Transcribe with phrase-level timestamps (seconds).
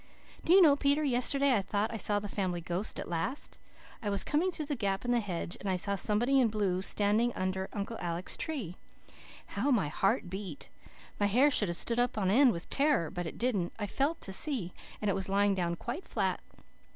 [0.43, 3.59] "Do you know, Peter, yesterday I thought I saw the Family Ghost at last.
[4.01, 6.81] I was coming through the gap in the hedge, and I saw somebody in blue
[6.81, 8.77] standing under Uncle Alec's tree.
[9.45, 10.71] How my heart beat!
[11.19, 13.73] My hair should have stood up on end with terror but it didn't.
[13.77, 16.41] I felt to see, and it was lying down quite flat.